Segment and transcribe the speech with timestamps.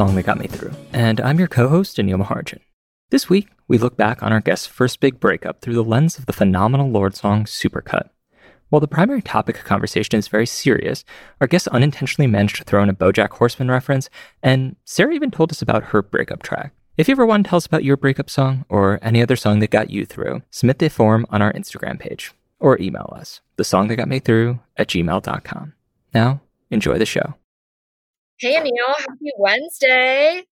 [0.00, 2.60] Song that got me through, and I'm your co host, Anil Maharjan.
[3.10, 6.24] This week, we look back on our guest's first big breakup through the lens of
[6.24, 8.08] the phenomenal Lorde song Supercut.
[8.70, 11.04] While the primary topic of conversation is very serious,
[11.38, 14.08] our guest unintentionally managed to throw in a Bojack Horseman reference,
[14.42, 16.72] and Sarah even told us about her breakup track.
[16.96, 19.58] If you ever want to tell us about your breakup song or any other song
[19.58, 23.64] that got you through, submit the form on our Instagram page or email us, the
[23.64, 25.74] song that got me through at gmail.com.
[26.14, 26.40] Now,
[26.70, 27.34] enjoy the show.
[28.40, 30.42] Hey, Anil, happy Wednesday.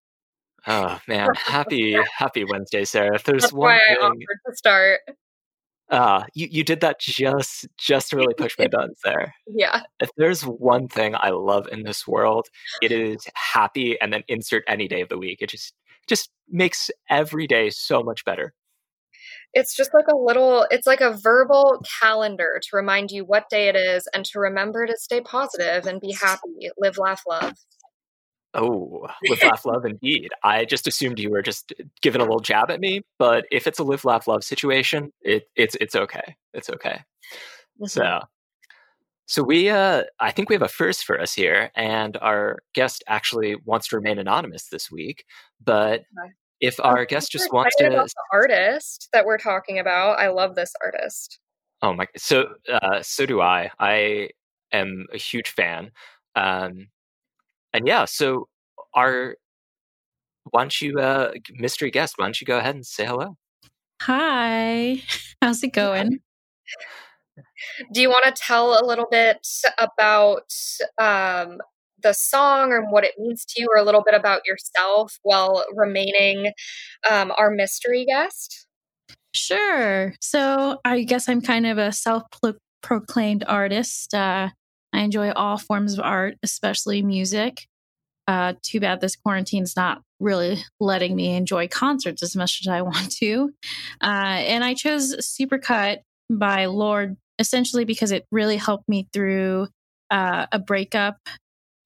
[0.67, 3.15] Oh man, happy happy Wednesday, Sarah.
[3.15, 5.01] If there's That's one why thing, I offered to start.
[5.89, 9.35] uh, you you did that just just to really push my buttons there.
[9.47, 9.83] Yeah.
[10.01, 12.49] If there's one thing I love in this world,
[12.83, 15.39] it is happy, and then insert any day of the week.
[15.41, 15.73] It just
[16.07, 18.53] just makes every day so much better.
[19.55, 23.69] It's just like a little, it's like a verbal calendar to remind you what day
[23.69, 27.55] it is and to remember to stay positive and be happy, live, laugh, love.
[28.55, 30.31] Oh, live, laugh, love, indeed.
[30.43, 33.79] I just assumed you were just giving a little jab at me, but if it's
[33.79, 36.37] a live, laugh, love situation, it, it's it's okay.
[36.55, 37.03] It's okay.
[37.81, 37.87] Mm-hmm.
[37.87, 38.21] So,
[39.27, 43.05] so we, uh, I think we have a first for us here, and our guest
[43.07, 45.25] actually wants to remain anonymous this week.
[45.63, 46.03] But
[46.61, 50.19] if our guest just wants to, artist that we're talking about.
[50.19, 51.39] I love this artist.
[51.83, 53.71] oh my, so uh, so do I.
[53.79, 54.31] I
[54.73, 55.91] am a huge fan.
[56.35, 56.89] Um,
[57.79, 58.49] and yeah, so
[58.93, 59.37] our,
[60.51, 62.15] why don't you, uh, mystery guest?
[62.17, 63.37] Why don't you go ahead and say hello?
[64.03, 65.01] Hi,
[65.43, 66.19] how's it going?
[67.93, 69.47] Do you want to tell a little bit
[69.79, 70.53] about
[71.01, 71.59] um,
[72.03, 75.65] the song and what it means to you, or a little bit about yourself while
[75.77, 76.53] remaining
[77.09, 78.67] um, our mystery guest?
[79.33, 80.15] Sure.
[80.21, 82.25] So I guess I'm kind of a self
[82.83, 84.15] proclaimed artist.
[84.15, 84.49] Uh,
[84.93, 87.67] I enjoy all forms of art, especially music.
[88.27, 92.83] Uh, too bad this quarantine's not really letting me enjoy concerts as much as I
[92.83, 93.51] want to.
[94.03, 94.07] Uh,
[94.45, 95.99] and I chose Supercut
[96.31, 99.69] by Lorde essentially because it really helped me through
[100.11, 101.17] uh, a breakup.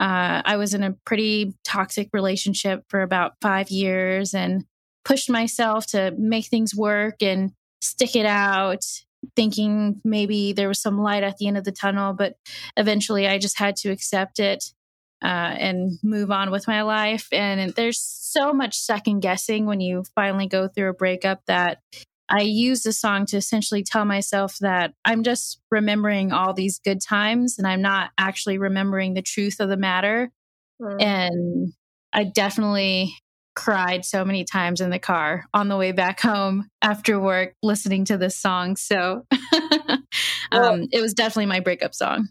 [0.01, 4.65] Uh, I was in a pretty toxic relationship for about five years and
[5.05, 8.85] pushed myself to make things work and stick it out,
[9.37, 12.13] thinking maybe there was some light at the end of the tunnel.
[12.13, 12.37] But
[12.77, 14.65] eventually I just had to accept it.
[15.23, 17.29] Uh, and move on with my life.
[17.31, 21.79] And there's so much second guessing when you finally go through a breakup that
[22.29, 27.01] I use the song to essentially tell myself that I'm just remembering all these good
[27.01, 30.33] times and I'm not actually remembering the truth of the matter.
[30.81, 31.03] Mm.
[31.03, 31.73] And
[32.13, 33.15] I definitely
[33.55, 38.05] cried so many times in the car on the way back home after work listening
[38.07, 38.77] to this song.
[38.77, 39.27] So
[40.53, 42.29] um, it was definitely my breakup song.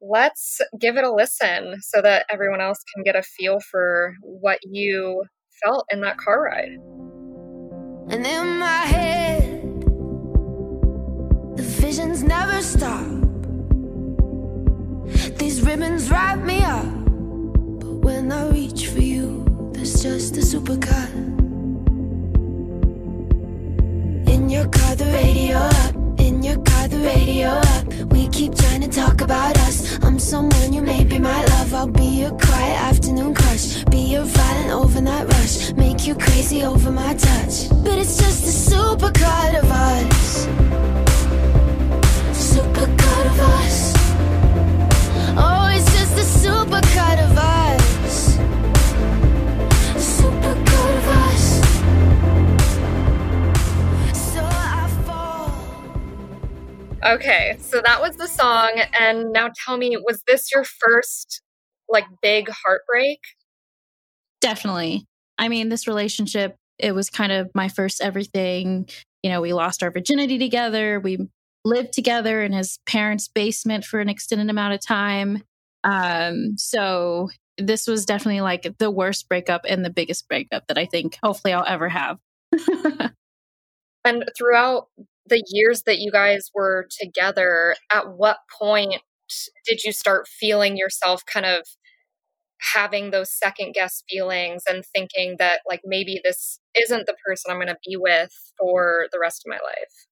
[0.00, 4.60] Let's give it a listen so that everyone else can get a feel for what
[4.62, 5.24] you
[5.62, 6.76] felt in that car ride.
[8.10, 9.82] And in my head,
[11.56, 13.06] the visions never stop.
[15.38, 16.86] These ribbons wrap me up.
[17.80, 19.47] But when I reach for you,
[19.92, 21.08] there's just a supercut.
[24.28, 25.94] In your car, the radio up.
[26.20, 27.86] In your car, the radio up.
[28.12, 29.98] We keep trying to talk about us.
[30.02, 31.72] I'm someone you may be my love.
[31.72, 33.84] I'll be your quiet afternoon crush.
[33.84, 35.72] Be your violent overnight rush.
[35.72, 37.70] Make you crazy over my touch.
[37.84, 40.46] But it's just a supercut of us.
[42.52, 43.94] Supercut of us.
[45.44, 47.57] Oh, it's just a supercut of us.
[57.04, 58.72] Okay, so that was the song.
[58.98, 61.42] And now tell me, was this your first
[61.88, 63.20] like big heartbreak?
[64.40, 65.06] Definitely.
[65.38, 68.88] I mean, this relationship, it was kind of my first everything.
[69.22, 71.00] You know, we lost our virginity together.
[71.00, 71.28] We
[71.64, 75.42] lived together in his parents' basement for an extended amount of time.
[75.84, 80.86] Um, so this was definitely like the worst breakup and the biggest breakup that I
[80.86, 82.18] think hopefully I'll ever have.
[84.04, 84.86] And throughout
[85.28, 89.00] the years that you guys were together, at what point
[89.66, 91.66] did you start feeling yourself kind of
[92.74, 97.58] having those second guess feelings and thinking that like maybe this isn't the person I'm
[97.58, 100.08] going to be with for the rest of my life?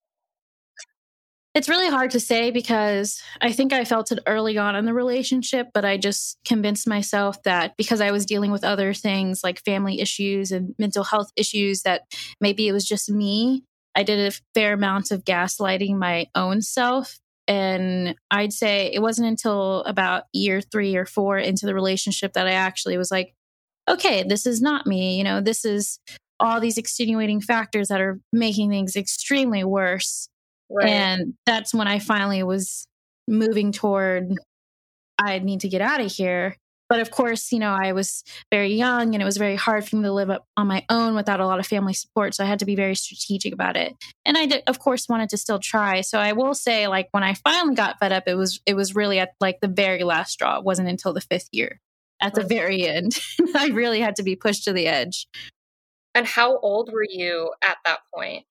[1.56, 4.92] It's really hard to say because I think I felt it early on in the
[4.92, 9.64] relationship, but I just convinced myself that because I was dealing with other things like
[9.64, 12.02] family issues and mental health issues, that
[12.42, 13.64] maybe it was just me.
[13.96, 17.18] I did a fair amount of gaslighting my own self.
[17.48, 22.46] And I'd say it wasn't until about year three or four into the relationship that
[22.46, 23.34] I actually was like,
[23.88, 25.16] okay, this is not me.
[25.16, 25.98] You know, this is
[26.38, 30.28] all these extenuating factors that are making things extremely worse.
[30.68, 30.88] Right.
[30.88, 32.86] And that's when I finally was
[33.28, 34.32] moving toward
[35.18, 36.56] I need to get out of here.
[36.88, 39.96] But of course, you know, I was very young and it was very hard for
[39.96, 42.34] me to live up on my own without a lot of family support.
[42.34, 43.94] So I had to be very strategic about it.
[44.24, 46.00] And I did, of course, wanted to still try.
[46.00, 48.94] So I will say, like, when I finally got fed up, it was, it was
[48.94, 50.58] really at like the very last straw.
[50.58, 51.80] It wasn't until the fifth year
[52.20, 53.18] at the very end.
[53.56, 55.26] I really had to be pushed to the edge.
[56.14, 58.44] And how old were you at that point?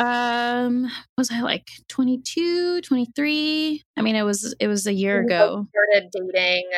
[0.00, 3.84] Um, was I like 22, 23?
[3.96, 5.66] I mean, it was it was a year ago.
[5.70, 6.70] Started dating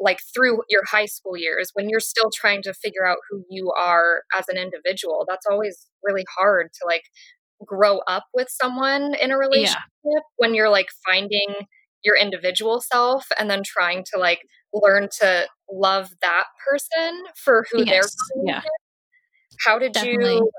[0.00, 3.72] like through your high school years when you're still trying to figure out who you
[3.78, 5.24] are as an individual.
[5.28, 7.04] That's always really hard to like
[7.64, 10.20] grow up with someone in a relationship yeah.
[10.36, 11.66] when you're like finding
[12.04, 14.40] your individual self and then trying to like
[14.72, 18.14] learn to love that person for who yes.
[18.34, 18.62] they're yeah.
[19.64, 20.34] How did Definitely.
[20.34, 20.50] you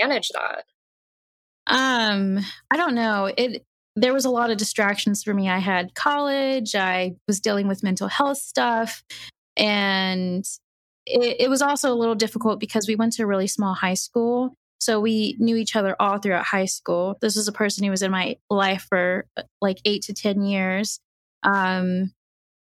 [0.00, 0.64] manage that?
[1.66, 2.38] Um,
[2.70, 3.32] I don't know.
[3.36, 3.64] It
[3.96, 5.48] there was a lot of distractions for me.
[5.48, 9.04] I had college, I was dealing with mental health stuff,
[9.56, 10.44] and
[11.06, 13.94] it, it was also a little difficult because we went to a really small high
[13.94, 14.54] school.
[14.80, 17.16] So we knew each other all throughout high school.
[17.20, 20.42] This was a person who was in my life for uh, like eight to 10
[20.42, 21.00] years.
[21.42, 22.12] Um,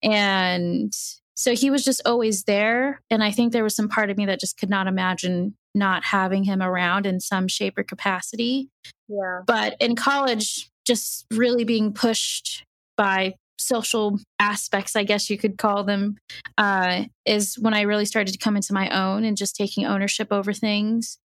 [0.03, 0.93] and
[1.35, 3.01] so he was just always there.
[3.09, 6.03] And I think there was some part of me that just could not imagine not
[6.03, 8.69] having him around in some shape or capacity.
[9.07, 9.41] Yeah.
[9.47, 12.65] But in college, just really being pushed
[12.97, 16.17] by social aspects, I guess you could call them,
[16.57, 20.27] uh, is when I really started to come into my own and just taking ownership
[20.31, 21.17] over things.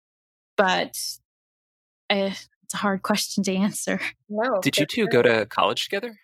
[0.57, 0.97] But
[2.09, 4.01] I, it's a hard question to answer.
[4.29, 4.61] No.
[4.63, 6.17] Did you two go to college together?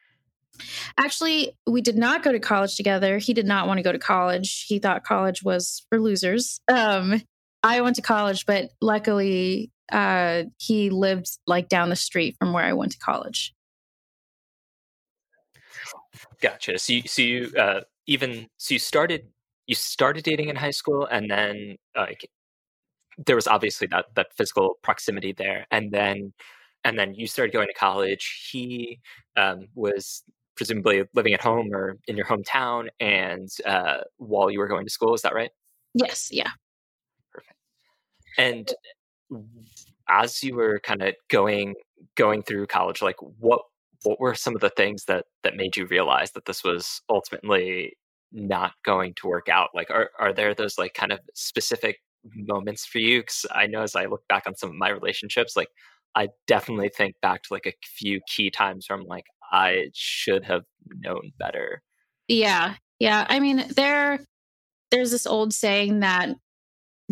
[0.97, 3.19] Actually, we did not go to college together.
[3.19, 4.67] He did not want to go to college.
[4.69, 6.61] He thought college was for losers.
[6.69, 7.23] Um,
[7.65, 12.65] I went to college, but luckily uh, he lived like down the street from where
[12.65, 13.55] I went to college.
[16.41, 16.79] Gotcha.
[16.79, 19.29] So you, so you uh, even so you started
[19.67, 22.29] you started dating in high school, and then like
[23.19, 26.33] there was obviously that that physical proximity there, and then
[26.85, 28.49] and then you started going to college.
[28.51, 29.01] He
[29.37, 30.25] um, was
[30.57, 34.91] presumably living at home or in your hometown, and uh, while you were going to
[34.91, 35.51] school, is that right?
[35.95, 36.29] Yes.
[36.31, 36.51] Yeah.
[37.33, 37.57] Perfect.
[38.39, 38.73] And
[40.13, 41.75] as you were kind of going
[42.17, 43.63] going through college, like what
[44.05, 47.95] what were some of the things that that made you realize that this was ultimately
[48.33, 49.71] not going to work out?
[49.75, 51.99] Like, are are there those like kind of specific
[52.35, 53.21] moments for you?
[53.21, 55.69] Because I know as I look back on some of my relationships, like
[56.15, 60.45] I definitely think back to like a few key times where I'm like, I should
[60.45, 61.83] have known better.
[62.29, 63.27] Yeah, yeah.
[63.29, 64.21] I mean, there
[64.91, 66.31] there's this old saying that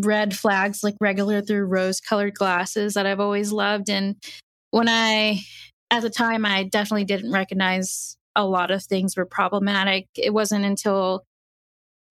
[0.05, 3.88] red flags like regular through rose colored glasses that I've always loved.
[3.91, 4.17] And
[4.70, 5.41] when I,
[5.91, 10.08] at the time, I definitely didn't recognize a lot of things were problematic.
[10.17, 11.25] It wasn't until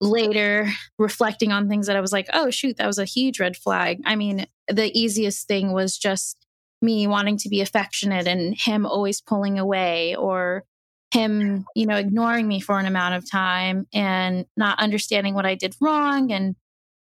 [0.01, 3.57] later reflecting on things that I was like, oh, shoot, that was a huge red
[3.57, 4.01] flag.
[4.05, 6.37] I mean, the easiest thing was just
[6.81, 10.63] me wanting to be affectionate and him always pulling away or
[11.11, 15.55] him, you know, ignoring me for an amount of time and not understanding what I
[15.55, 16.55] did wrong and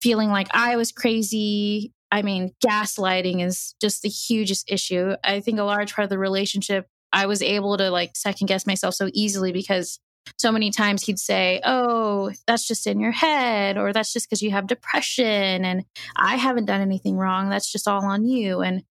[0.01, 1.93] feeling like I was crazy.
[2.11, 5.15] I mean, gaslighting is just the hugest issue.
[5.23, 8.67] I think a large part of the relationship, I was able to like second guess
[8.67, 9.99] myself so easily because
[10.39, 14.43] so many times he'd say, Oh, that's just in your head, or that's just because
[14.43, 15.65] you have depression.
[15.65, 15.85] And
[16.17, 17.49] I haven't done anything wrong.
[17.49, 18.61] That's just all on you.
[18.61, 18.83] And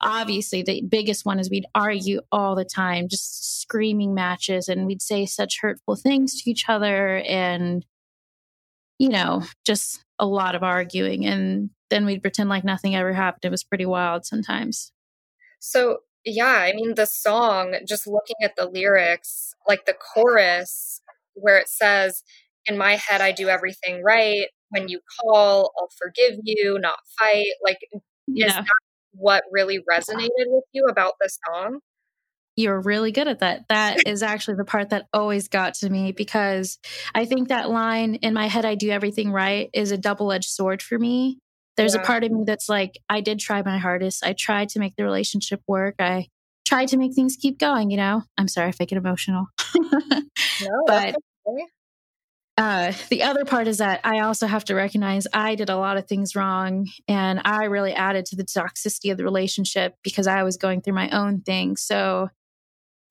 [0.00, 5.02] obviously, the biggest one is we'd argue all the time, just screaming matches, and we'd
[5.02, 7.18] say such hurtful things to each other.
[7.18, 7.84] And
[8.98, 11.26] you know, just a lot of arguing.
[11.26, 13.44] And then we'd pretend like nothing ever happened.
[13.44, 14.92] It was pretty wild sometimes.
[15.58, 21.02] So, yeah, I mean, the song, just looking at the lyrics, like the chorus
[21.34, 22.22] where it says,
[22.66, 24.46] In my head, I do everything right.
[24.70, 27.48] When you call, I'll forgive you, not fight.
[27.62, 27.78] Like,
[28.28, 28.46] yeah.
[28.46, 28.66] is that
[29.14, 31.80] what really resonated with you about the song?
[32.56, 33.66] You're really good at that.
[33.68, 36.78] That is actually the part that always got to me because
[37.14, 40.50] I think that line in my head, I do everything right, is a double edged
[40.50, 41.38] sword for me.
[41.76, 42.02] There's yeah.
[42.02, 44.24] a part of me that's like, I did try my hardest.
[44.24, 45.96] I tried to make the relationship work.
[45.98, 46.28] I
[46.66, 48.22] tried to make things keep going, you know?
[48.36, 49.46] I'm sorry if I get emotional.
[49.74, 51.16] no, but
[51.46, 51.64] okay.
[52.58, 55.96] uh, the other part is that I also have to recognize I did a lot
[55.96, 60.42] of things wrong and I really added to the toxicity of the relationship because I
[60.42, 61.76] was going through my own thing.
[61.76, 62.28] So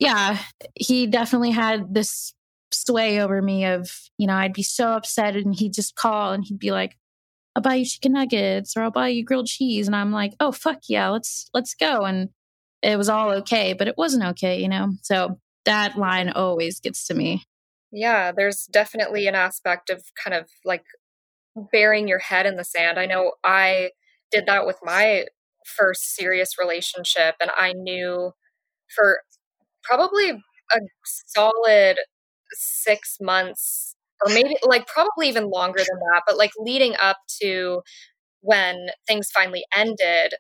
[0.01, 0.39] yeah,
[0.75, 2.34] he definitely had this
[2.74, 6.43] sway over me of, you know, I'd be so upset and he'd just call and
[6.43, 6.98] he'd be like,
[7.55, 9.86] I'll buy you chicken nuggets or I'll buy you grilled cheese.
[9.86, 12.03] And I'm like, oh fuck yeah, let's let's go.
[12.03, 12.29] And
[12.81, 14.93] it was all okay, but it wasn't okay, you know?
[15.03, 17.43] So that line always gets to me.
[17.91, 20.86] Yeah, there's definitely an aspect of kind of like
[21.72, 22.98] burying your head in the sand.
[22.98, 23.91] I know I
[24.31, 25.25] did that with my
[25.63, 28.31] first serious relationship, and I knew
[28.96, 29.20] for
[29.83, 30.29] probably
[30.71, 30.79] a
[31.27, 31.97] solid
[32.53, 33.95] six months,
[34.25, 37.81] or maybe like probably even longer than that, but like leading up to
[38.41, 40.33] when things finally ended,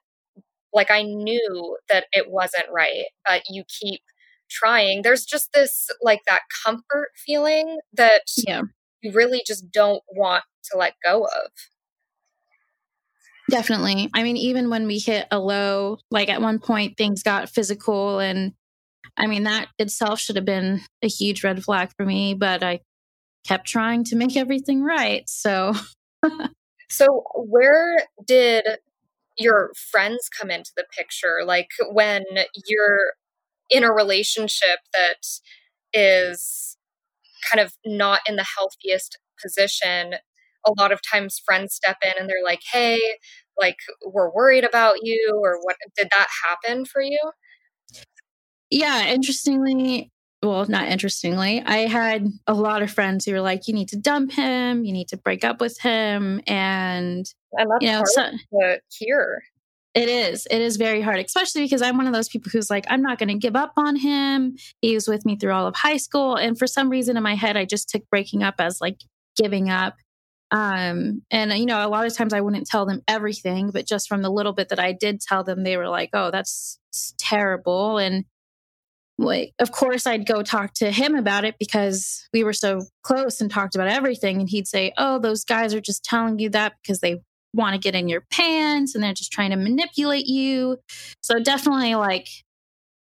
[0.73, 4.01] like I knew that it wasn't right, but you keep
[4.49, 5.01] trying.
[5.01, 8.61] There's just this like that comfort feeling that yeah.
[9.01, 11.51] you really just don't want to let go of.
[13.49, 14.09] Definitely.
[14.13, 18.19] I mean, even when we hit a low, like at one point things got physical
[18.19, 18.53] and
[19.17, 22.79] I mean that itself should have been a huge red flag for me, but I
[23.47, 25.23] kept trying to make everything right.
[25.27, 25.73] So
[26.89, 28.65] So where did
[29.37, 31.39] your friends come into the picture?
[31.45, 32.23] Like when
[32.67, 33.13] you're
[33.69, 35.25] in a relationship that
[35.93, 36.77] is
[37.49, 40.15] kind of not in the healthiest position,
[40.65, 42.99] a lot of times friends step in and they're like, hey,
[43.59, 47.19] like, we're worried about you, or what did that happen for you?
[48.71, 50.09] Yeah, interestingly,
[50.41, 53.97] well, not interestingly, I had a lot of friends who were like, you need to
[53.97, 56.41] dump him, you need to break up with him.
[56.47, 59.43] And, and that's you know, hard so, to hear.
[59.93, 60.47] It is.
[60.49, 63.19] It is very hard, especially because I'm one of those people who's like, I'm not
[63.19, 64.55] going to give up on him.
[64.81, 66.37] He was with me through all of high school.
[66.37, 69.01] And for some reason in my head, I just took breaking up as like
[69.35, 69.97] giving up.
[70.49, 74.07] Um, and, you know, a lot of times I wouldn't tell them everything, but just
[74.07, 76.79] from the little bit that I did tell them, they were like, oh, that's
[77.17, 77.97] terrible.
[77.97, 78.23] And
[79.21, 83.39] like, of course, I'd go talk to him about it because we were so close
[83.39, 84.39] and talked about everything.
[84.39, 87.21] And he'd say, oh, those guys are just telling you that because they
[87.53, 90.77] want to get in your pants and they're just trying to manipulate you.
[91.21, 92.27] So definitely like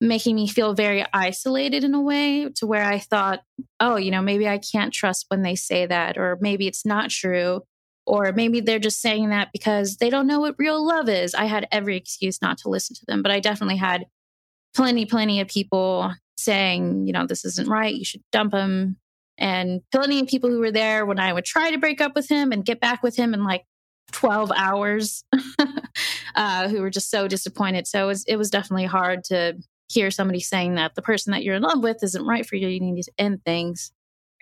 [0.00, 3.42] making me feel very isolated in a way to where I thought,
[3.80, 7.10] oh, you know, maybe I can't trust when they say that, or maybe it's not
[7.10, 7.62] true,
[8.06, 11.34] or maybe they're just saying that because they don't know what real love is.
[11.34, 14.06] I had every excuse not to listen to them, but I definitely had
[14.76, 17.94] plenty, plenty of people saying, you know, this isn't right.
[17.94, 18.98] You should dump him.
[19.38, 22.28] And plenty of people who were there when I would try to break up with
[22.28, 23.64] him and get back with him in like
[24.12, 25.24] 12 hours
[26.36, 27.86] uh, who were just so disappointed.
[27.86, 29.56] So it was, it was definitely hard to
[29.88, 32.68] hear somebody saying that the person that you're in love with isn't right for you.
[32.68, 33.92] You need to end things.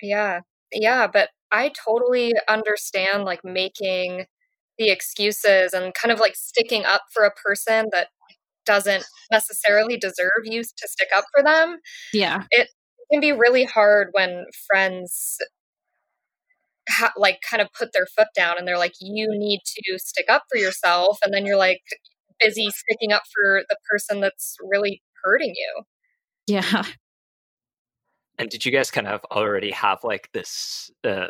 [0.03, 0.41] Yeah.
[0.73, 1.07] Yeah.
[1.07, 4.27] But I totally understand like making
[4.79, 8.09] the excuses and kind of like sticking up for a person that
[8.65, 11.79] doesn't necessarily deserve you to stick up for them.
[12.13, 12.45] Yeah.
[12.51, 12.69] It
[13.11, 15.39] can be really hard when friends
[16.89, 20.27] ha- like kind of put their foot down and they're like you need to stick
[20.29, 21.83] up for yourself and then you're like
[22.41, 25.83] busy sticking up for the person that's really hurting you
[26.47, 26.85] yeah
[28.39, 31.29] and did you guys kind of already have like this uh,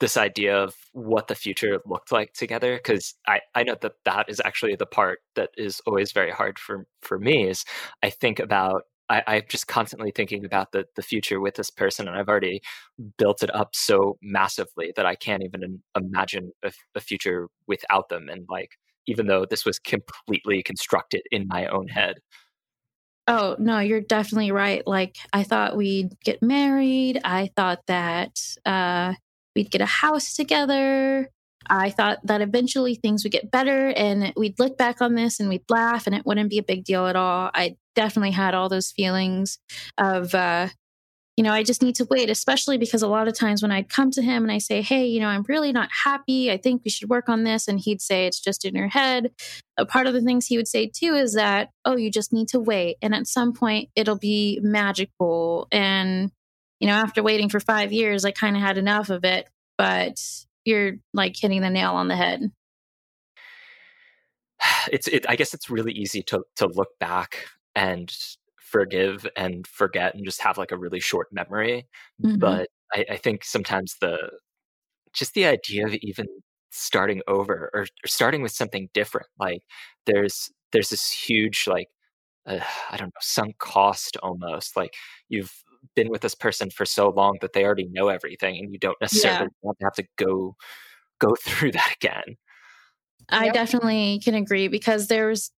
[0.00, 4.28] this idea of what the future looked like together because I, I know that that
[4.28, 7.64] is actually the part that is always very hard for for me is
[8.02, 12.06] i think about I, I'm just constantly thinking about the the future with this person,
[12.06, 12.62] and I've already
[13.18, 18.28] built it up so massively that I can't even imagine a, a future without them.
[18.28, 22.20] And like, even though this was completely constructed in my own head.
[23.26, 24.86] Oh, no, you're definitely right.
[24.86, 27.20] Like, I thought we'd get married.
[27.24, 29.14] I thought that uh,
[29.54, 31.30] we'd get a house together.
[31.68, 35.48] I thought that eventually things would get better and we'd look back on this and
[35.48, 37.50] we'd laugh and it wouldn't be a big deal at all.
[37.54, 39.58] I definitely had all those feelings
[39.98, 40.68] of, uh,
[41.36, 43.88] you know, I just need to wait, especially because a lot of times when I'd
[43.88, 46.50] come to him and I say, Hey, you know, I'm really not happy.
[46.50, 47.68] I think we should work on this.
[47.68, 49.30] And he'd say, It's just in your head.
[49.78, 52.48] A part of the things he would say too is that, Oh, you just need
[52.48, 52.96] to wait.
[53.00, 55.68] And at some point it'll be magical.
[55.72, 56.30] And,
[56.80, 59.48] you know, after waiting for five years, I kind of had enough of it.
[59.78, 60.20] But
[60.64, 62.50] you're like hitting the nail on the head.
[64.90, 68.10] It's, it, I guess it's really easy to, to look back and
[68.56, 71.86] forgive and forget and just have like a really short memory.
[72.22, 72.38] Mm-hmm.
[72.38, 74.30] But I, I, think sometimes the
[75.12, 76.26] just the idea of even
[76.70, 79.62] starting over or, or starting with something different, like
[80.06, 81.88] there's there's this huge like
[82.46, 82.60] uh,
[82.90, 84.76] I don't know sunk cost almost.
[84.76, 84.94] Like
[85.28, 85.52] you've
[85.96, 89.00] been with this person for so long that they already know everything, and you don't
[89.00, 89.48] necessarily yeah.
[89.62, 90.56] want to have to go
[91.18, 92.36] go through that again.
[93.28, 93.54] I yep.
[93.54, 95.50] definitely can agree because there's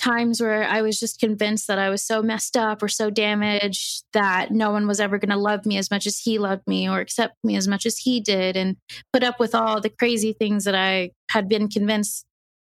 [0.00, 4.04] times where I was just convinced that I was so messed up or so damaged
[4.14, 6.88] that no one was ever going to love me as much as he loved me
[6.88, 8.76] or accept me as much as he did and
[9.12, 12.24] put up with all the crazy things that I had been convinced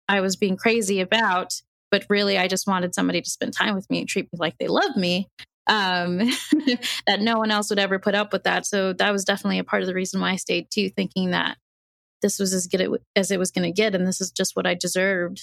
[0.08, 1.54] I was being crazy about.
[1.90, 4.58] But really, I just wanted somebody to spend time with me and treat me like
[4.58, 5.28] they love me.
[5.66, 6.18] Um,
[7.06, 8.66] that no one else would ever put up with that.
[8.66, 11.56] So that was definitely a part of the reason why I stayed too, thinking that
[12.22, 14.66] this was as good as it was going to get and this is just what
[14.66, 15.40] I deserved.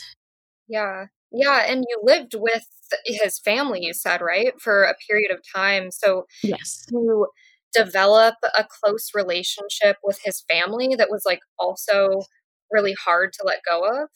[0.68, 1.06] Yeah.
[1.32, 2.68] Yeah, and you lived with
[3.06, 4.54] his family, you said, right?
[4.60, 5.92] For a period of time.
[5.92, 6.86] So, yes.
[6.90, 7.28] To
[7.74, 12.22] develop a close relationship with his family that was like also
[12.70, 14.10] really hard to let go of.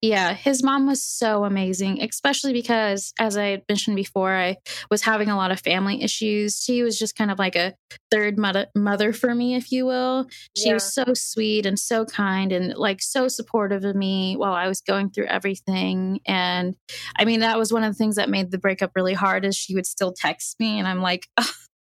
[0.00, 4.56] Yeah, his mom was so amazing, especially because, as I mentioned before, I
[4.90, 6.60] was having a lot of family issues.
[6.62, 7.74] She was just kind of like a
[8.10, 10.26] third mother, mother for me, if you will.
[10.56, 10.74] She yeah.
[10.74, 14.80] was so sweet and so kind and like so supportive of me while I was
[14.80, 16.20] going through everything.
[16.26, 16.74] And
[17.16, 19.44] I mean, that was one of the things that made the breakup really hard.
[19.44, 21.28] Is she would still text me, and I'm like.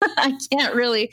[0.04, 1.12] I can't really,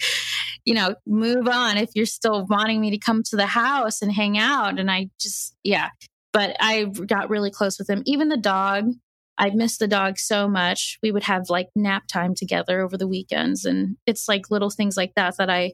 [0.64, 4.10] you know, move on if you're still wanting me to come to the house and
[4.10, 4.78] hang out.
[4.78, 5.90] And I just, yeah,
[6.32, 8.02] but I got really close with him.
[8.06, 8.92] Even the dog,
[9.38, 10.98] I missed the dog so much.
[11.02, 13.64] We would have like nap time together over the weekends.
[13.64, 15.72] And it's like little things like that that I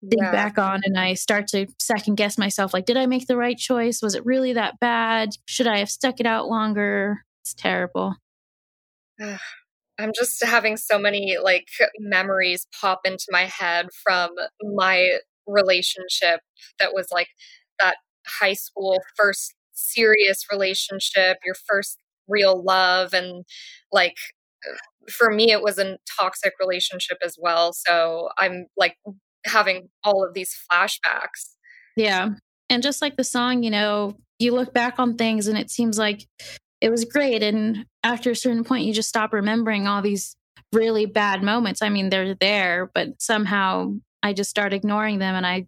[0.00, 0.32] think yeah.
[0.32, 3.58] back on and I start to second guess myself like, did I make the right
[3.58, 4.00] choice?
[4.00, 5.30] Was it really that bad?
[5.46, 7.24] Should I have stuck it out longer?
[7.42, 8.14] It's terrible.
[9.98, 14.30] I'm just having so many like memories pop into my head from
[14.62, 16.40] my relationship
[16.78, 17.28] that was like
[17.78, 23.12] that high school first serious relationship, your first real love.
[23.12, 23.44] And
[23.92, 24.14] like,
[24.68, 24.76] uh,
[25.10, 27.72] for me, it was a toxic relationship as well.
[27.72, 28.96] So I'm like
[29.46, 31.54] having all of these flashbacks.
[31.96, 32.30] Yeah.
[32.68, 35.98] And just like the song, you know, you look back on things and it seems
[35.98, 36.26] like
[36.80, 37.42] it was great.
[37.42, 40.36] And after a certain point, you just stop remembering all these
[40.72, 41.82] really bad moments.
[41.82, 45.66] I mean, they're there, but somehow I just start ignoring them and I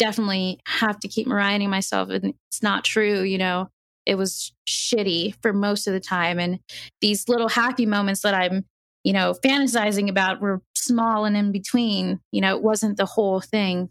[0.00, 3.68] definitely have to keep reminding myself and it's not true, you know.
[4.06, 6.58] It was shitty for most of the time and
[7.02, 8.64] these little happy moments that I'm,
[9.04, 13.40] you know, fantasizing about were small and in between, you know, it wasn't the whole
[13.40, 13.90] thing.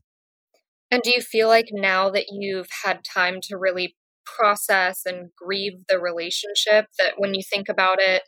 [0.89, 3.95] And do you feel like now that you've had time to really
[4.25, 8.23] process and grieve the relationship that when you think about it,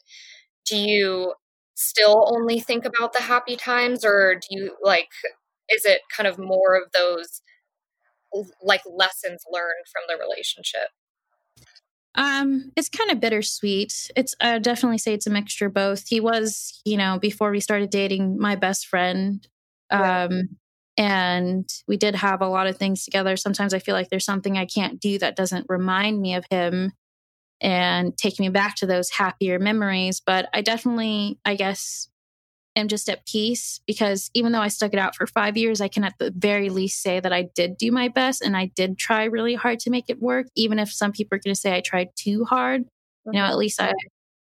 [0.65, 1.33] do you
[1.73, 5.09] still only think about the happy times or do you like
[5.69, 7.41] is it kind of more of those
[8.61, 10.89] like lessons learned from the relationship?
[12.15, 14.11] Um, it's kind of bittersweet.
[14.15, 16.07] It's I definitely say it's a mixture both.
[16.07, 19.47] He was, you know, before we started dating, my best friend.
[19.89, 20.49] Um,
[20.97, 23.37] and we did have a lot of things together.
[23.37, 26.91] Sometimes I feel like there's something I can't do that doesn't remind me of him
[27.61, 30.21] and take me back to those happier memories.
[30.25, 32.09] But I definitely, I guess,
[32.75, 35.87] am just at peace because even though I stuck it out for five years, I
[35.87, 38.97] can at the very least say that I did do my best and I did
[38.97, 40.47] try really hard to make it work.
[40.55, 42.85] Even if some people are going to say I tried too hard,
[43.25, 43.93] you know, at least I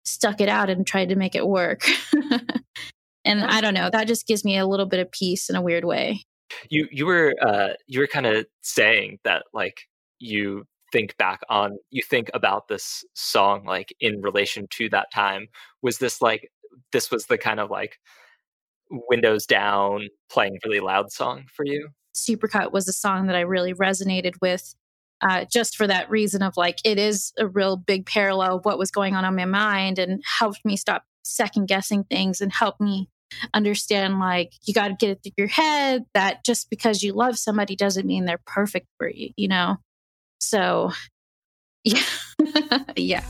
[0.06, 1.88] stuck it out and tried to make it work.
[3.26, 5.62] and I don't know, that just gives me a little bit of peace in a
[5.62, 6.26] weird way.
[6.70, 9.82] You you were uh, you were kind of saying that like
[10.18, 15.48] you think back on you think about this song like in relation to that time
[15.84, 16.50] was this like
[16.92, 17.98] this was the kind of like
[19.10, 21.90] windows down playing really loud song for you?
[22.16, 24.76] Supercut was a song that i really resonated with
[25.22, 28.80] uh, just for that reason of like it is a real big parallel of what
[28.80, 32.80] was going on in my mind and helped me stop second guessing things and helped
[32.80, 33.10] me
[33.54, 37.38] understand like you got to get it through your head that just because you love
[37.38, 39.78] somebody doesn't mean they're perfect for you you know?
[40.40, 40.92] So
[41.84, 42.04] yeah.
[42.96, 43.24] Yeah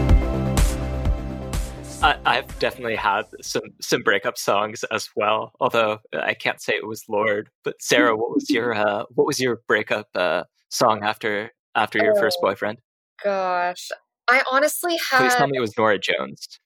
[2.01, 5.51] I, have definitely had some some breakup songs as well.
[5.59, 9.39] Although I can't say it was Lorde, But Sarah, what was your uh, what was
[9.39, 12.79] your breakup uh, song after after your oh, first boyfriend?
[13.21, 13.89] Gosh,
[14.29, 15.19] I honestly had.
[15.19, 16.59] Please tell me it was Norah Jones.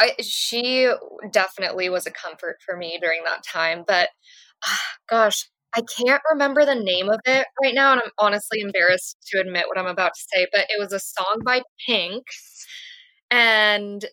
[0.00, 0.90] I, she
[1.32, 3.84] definitely was a comfort for me during that time.
[3.86, 4.10] But
[4.66, 4.76] uh,
[5.10, 9.40] gosh, I can't remember the name of it right now, and I'm honestly embarrassed to
[9.40, 10.46] admit what I'm about to say.
[10.52, 12.24] But it was a song by Pink,
[13.30, 14.04] and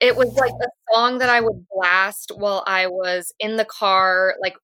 [0.00, 4.34] it was like a song that I would blast while I was in the car,
[4.42, 4.54] like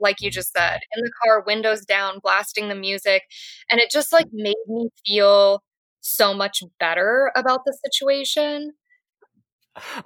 [0.00, 3.22] like you just said, in the car, windows down, blasting the music,
[3.70, 5.62] and it just like made me feel
[6.02, 8.72] so much better about the situation.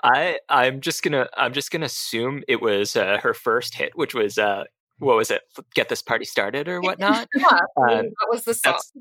[0.02, 4.14] I I'm just gonna I'm just gonna assume it was uh, her first hit, which
[4.14, 4.64] was uh
[4.98, 5.42] what was it?
[5.74, 7.28] Get this party started or whatnot.
[7.34, 8.72] yeah, um, that was the song.
[8.74, 8.92] That's,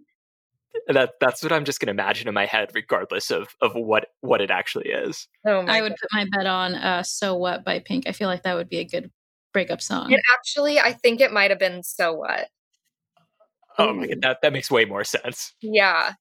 [0.87, 4.41] that that's what I'm just gonna imagine in my head, regardless of of what what
[4.41, 5.27] it actually is.
[5.45, 5.97] Oh I would God.
[6.01, 8.05] put my bet on uh, "So What" by Pink.
[8.07, 9.11] I feel like that would be a good
[9.53, 10.11] breakup song.
[10.11, 12.47] It actually, I think it might have been "So What."
[13.77, 15.53] Oh my god, that that makes way more sense.
[15.61, 16.13] Yeah,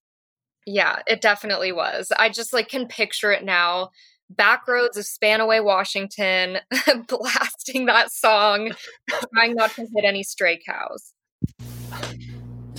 [0.67, 2.13] yeah, it definitely was.
[2.19, 3.91] I just like can picture it now.
[4.31, 6.59] Back roads of Spanaway, Washington,
[7.09, 8.73] blasting that song,
[9.35, 11.15] trying not to hit any stray cows.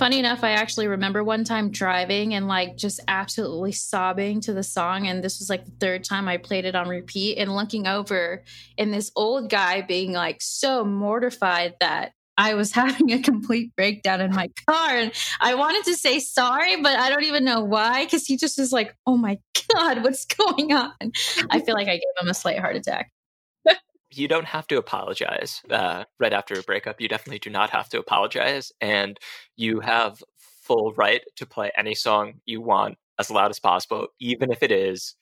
[0.00, 4.62] Funny enough, I actually remember one time driving and like just absolutely sobbing to the
[4.62, 5.06] song.
[5.06, 8.42] And this was like the third time I played it on repeat and looking over
[8.78, 14.20] and this old guy being like so mortified that I was having a complete breakdown
[14.20, 14.96] in my car.
[14.96, 18.58] And I wanted to say sorry, but I don't even know why because he just
[18.58, 19.38] was like, oh my
[19.74, 21.12] God, what's going on?
[21.50, 23.12] I feel like I gave him a slight heart attack.
[24.10, 27.00] you don't have to apologize uh, right after a breakup.
[27.00, 28.72] You definitely do not have to apologize.
[28.80, 29.18] And
[29.56, 34.50] you have full right to play any song you want as loud as possible, even
[34.50, 35.14] if it is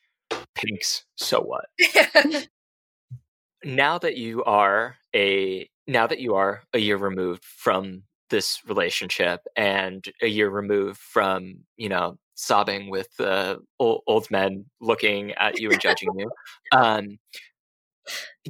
[0.54, 1.66] Pink's So What.
[3.64, 9.40] now that you are a now that you are a year removed from this relationship
[9.56, 15.58] and a year removed from you know sobbing with uh, old, old men looking at
[15.58, 16.30] you and judging you
[16.72, 17.18] um,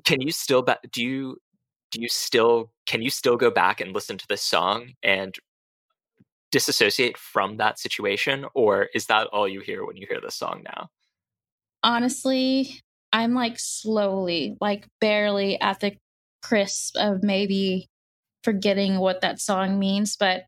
[0.05, 1.37] can you still ba- do you
[1.91, 5.37] do you still can you still go back and listen to this song and
[6.51, 10.63] disassociate from that situation or is that all you hear when you hear this song
[10.65, 10.89] now?
[11.83, 15.97] Honestly i'm like slowly like barely at the
[16.43, 17.87] crisp of maybe
[18.45, 20.45] forgetting what that song means but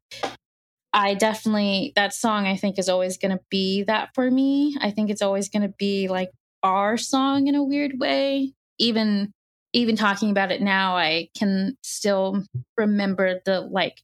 [0.92, 4.76] i definitely that song i think is always going to be that for me.
[4.80, 6.30] I think it's always going to be like
[6.62, 8.52] our song in a weird way.
[8.78, 9.32] Even
[9.72, 12.42] even talking about it now, I can still
[12.76, 14.02] remember the like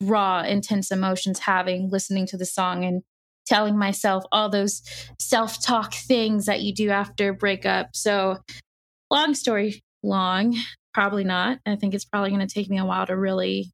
[0.00, 3.02] raw, intense emotions having listening to the song and
[3.50, 4.80] telling myself all those
[5.18, 7.88] self talk things that you do after breakup.
[7.94, 8.38] So,
[9.10, 10.56] long story long,
[10.94, 11.58] probably not.
[11.66, 13.72] I think it's probably going to take me a while to really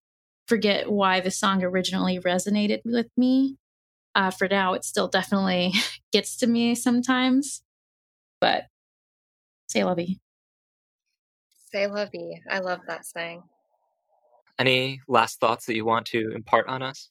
[0.48, 3.56] forget why the song originally resonated with me.
[4.14, 5.74] Uh, for now, it still definitely
[6.12, 7.62] gets to me sometimes,
[8.40, 8.64] but
[9.68, 10.18] say lovey.
[11.70, 12.40] Say lovey.
[12.50, 13.42] I love that saying.
[14.58, 17.10] Any last thoughts that you want to impart on us?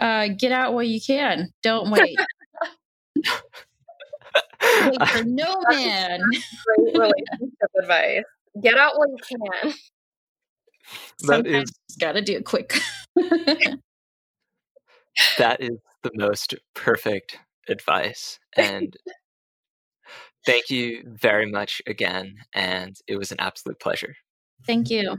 [0.00, 1.48] Uh, get out while you can.
[1.62, 2.16] Don't wait.
[4.84, 6.20] wait for no man.
[6.22, 8.24] Great relationship advice.
[8.62, 9.18] Get out while you
[9.62, 9.74] can.
[11.20, 12.80] That Sometimes is got to do it quick.
[15.38, 18.96] that is the most perfect advice, and
[20.46, 22.36] Thank you very much again.
[22.54, 24.14] And it was an absolute pleasure.
[24.66, 25.16] Thank you.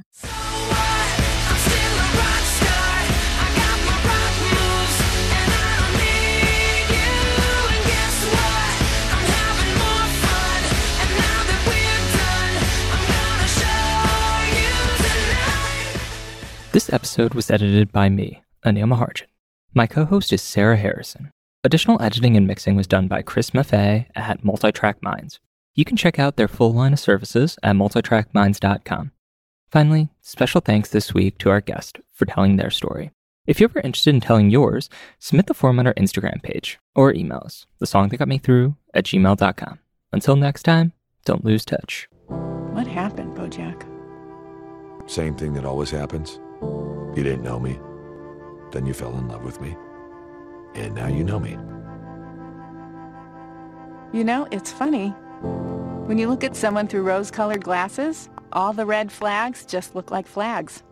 [16.72, 19.26] This episode was edited by me, Anil Maharjan.
[19.74, 21.30] My co host is Sarah Harrison.
[21.66, 25.42] Additional editing and mixing was done by Chris Maffei at Multitrack Minds.
[25.76, 29.12] You can check out their full line of services at multitrackminds.com.
[29.70, 33.12] Finally, special thanks this week to our guest for telling their story.
[33.46, 37.14] If you're ever interested in telling yours, submit the form on our Instagram page or
[37.14, 39.80] email us, the song that got me through at gmail.com.
[40.14, 40.94] Until next time,
[41.26, 42.08] don't lose touch.
[42.28, 43.86] What happened, Bojack?
[45.10, 46.40] Same thing that always happens.
[46.62, 47.80] You didn't know me.
[48.72, 49.76] Then you fell in love with me
[50.76, 51.58] and now you know me.
[54.14, 55.10] You know, it's funny.
[56.06, 60.12] When you look at someone through rose colored glasses, all the red flags just look
[60.12, 60.84] like flags.